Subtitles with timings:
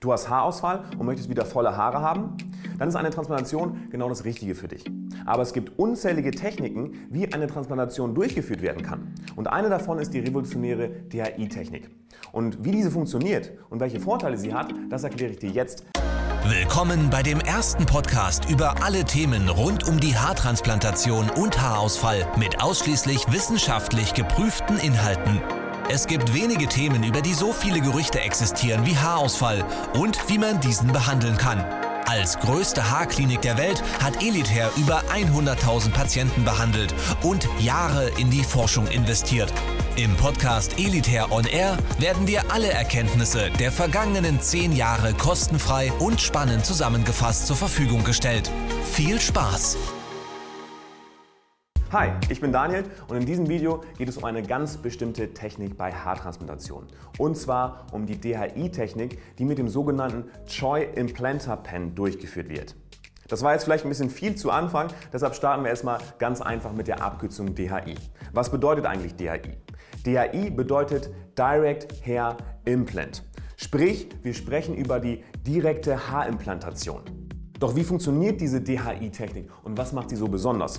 [0.00, 2.36] Du hast Haarausfall und möchtest wieder volle Haare haben?
[2.78, 4.84] Dann ist eine Transplantation genau das Richtige für dich.
[5.26, 9.12] Aber es gibt unzählige Techniken, wie eine Transplantation durchgeführt werden kann.
[9.34, 11.90] Und eine davon ist die revolutionäre DHI-Technik.
[12.30, 15.84] Und wie diese funktioniert und welche Vorteile sie hat, das erkläre ich dir jetzt.
[16.44, 22.62] Willkommen bei dem ersten Podcast über alle Themen rund um die Haartransplantation und Haarausfall mit
[22.62, 25.42] ausschließlich wissenschaftlich geprüften Inhalten.
[25.90, 29.64] Es gibt wenige Themen, über die so viele Gerüchte existieren wie Haarausfall
[29.94, 31.64] und wie man diesen behandeln kann.
[32.04, 38.44] Als größte Haarklinik der Welt hat Elitair über 100.000 Patienten behandelt und Jahre in die
[38.44, 39.50] Forschung investiert.
[39.96, 46.20] Im Podcast Elitair On Air werden dir alle Erkenntnisse der vergangenen zehn Jahre kostenfrei und
[46.20, 48.50] spannend zusammengefasst zur Verfügung gestellt.
[48.92, 49.78] Viel Spaß!
[51.90, 55.78] Hi, ich bin Daniel und in diesem Video geht es um eine ganz bestimmte Technik
[55.78, 56.86] bei Haartransplantation.
[57.16, 62.76] Und zwar um die DHI-Technik, die mit dem sogenannten Choi Implanter Pen durchgeführt wird.
[63.28, 66.74] Das war jetzt vielleicht ein bisschen viel zu Anfang, deshalb starten wir erstmal ganz einfach
[66.74, 67.94] mit der Abkürzung DHI.
[68.34, 69.56] Was bedeutet eigentlich DHI?
[70.04, 73.24] DHI bedeutet Direct Hair Implant.
[73.56, 77.17] Sprich, wir sprechen über die direkte Haarimplantation.
[77.58, 80.78] Doch wie funktioniert diese DHI-Technik und was macht sie so besonders?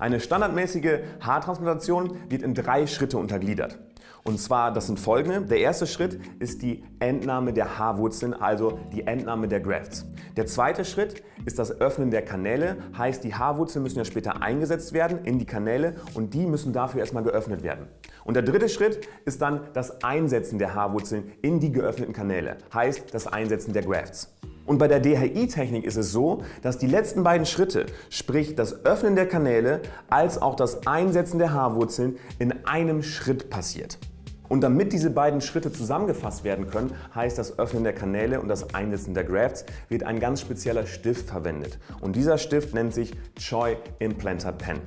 [0.00, 3.78] Eine standardmäßige Haartransplantation wird in drei Schritte untergliedert.
[4.24, 5.42] Und zwar, das sind folgende.
[5.42, 10.06] Der erste Schritt ist die Entnahme der Haarwurzeln, also die Entnahme der Grafts.
[10.36, 14.92] Der zweite Schritt ist das Öffnen der Kanäle, heißt die Haarwurzeln müssen ja später eingesetzt
[14.92, 17.86] werden in die Kanäle und die müssen dafür erstmal geöffnet werden.
[18.24, 23.14] Und der dritte Schritt ist dann das Einsetzen der Haarwurzeln in die geöffneten Kanäle, heißt
[23.14, 24.34] das Einsetzen der Grafts.
[24.68, 29.16] Und bei der DHI-Technik ist es so, dass die letzten beiden Schritte, sprich das Öffnen
[29.16, 33.98] der Kanäle als auch das Einsetzen der Haarwurzeln, in einem Schritt passiert.
[34.46, 38.74] Und damit diese beiden Schritte zusammengefasst werden können, heißt das Öffnen der Kanäle und das
[38.74, 41.78] Einsetzen der Grafts, wird ein ganz spezieller Stift verwendet.
[42.02, 44.80] Und dieser Stift nennt sich Choi Implanter Pen.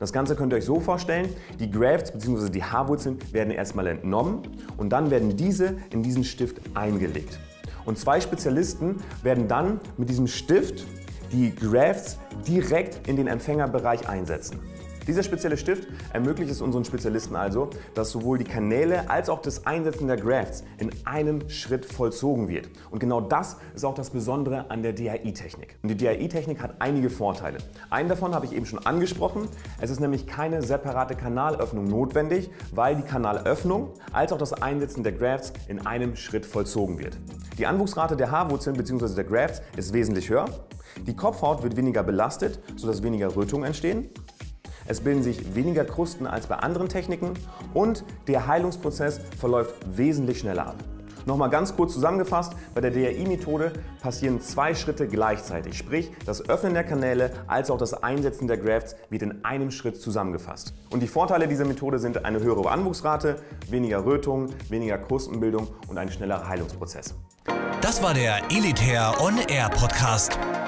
[0.00, 1.28] Das Ganze könnt ihr euch so vorstellen,
[1.60, 2.48] die Grafts bzw.
[2.48, 7.38] die Haarwurzeln werden erstmal entnommen und dann werden diese in diesen Stift eingelegt.
[7.86, 10.84] Und zwei Spezialisten werden dann mit diesem Stift
[11.32, 14.60] die Grafts direkt in den Empfängerbereich einsetzen.
[15.06, 19.64] Dieser spezielle Stift ermöglicht es unseren Spezialisten also, dass sowohl die Kanäle als auch das
[19.64, 22.68] Einsetzen der Grafts in einem Schritt vollzogen wird.
[22.90, 25.78] Und genau das ist auch das Besondere an der DHI-Technik.
[25.84, 27.58] Und die DHI-Technik hat einige Vorteile.
[27.88, 29.48] Einen davon habe ich eben schon angesprochen.
[29.80, 35.12] Es ist nämlich keine separate Kanalöffnung notwendig, weil die Kanalöffnung als auch das Einsetzen der
[35.12, 37.16] Grafts in einem Schritt vollzogen wird.
[37.58, 39.14] Die Anwuchsrate der Haarwurzeln bzw.
[39.14, 40.46] der Grafts ist wesentlich höher.
[41.06, 44.08] Die Kopfhaut wird weniger belastet, sodass weniger Rötungen entstehen.
[44.86, 47.32] Es bilden sich weniger Krusten als bei anderen Techniken
[47.74, 50.76] und der Heilungsprozess verläuft wesentlich schneller ab.
[51.26, 56.84] Nochmal ganz kurz zusammengefasst, bei der DRI-Methode passieren zwei Schritte gleichzeitig, sprich das Öffnen der
[56.84, 60.72] Kanäle als auch das Einsetzen der Grafts wird in einem Schritt zusammengefasst.
[60.90, 66.12] Und die Vorteile dieser Methode sind eine höhere Anwuchsrate, weniger Rötung, weniger Krustenbildung und ein
[66.12, 67.16] schnellerer Heilungsprozess.
[67.80, 70.38] Das war der Elitair On Air Podcast.